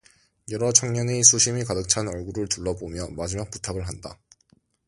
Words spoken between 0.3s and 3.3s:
여러 청년의 수심이 가득 찬 얼굴을 둘러보며